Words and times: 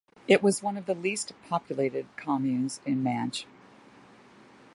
It 0.27 0.41
was 0.41 0.63
one 0.63 0.77
of 0.77 0.87
the 0.87 0.95
least 0.95 1.33
populated 1.47 2.07
communes 2.17 2.79
in 2.87 3.03
Manche. 3.03 3.45